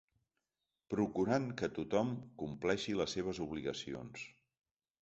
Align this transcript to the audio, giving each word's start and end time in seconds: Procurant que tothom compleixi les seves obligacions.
Procurant 0.93 1.45
que 1.63 1.69
tothom 1.75 2.17
compleixi 2.43 2.97
les 3.03 3.17
seves 3.19 3.45
obligacions. 3.49 4.27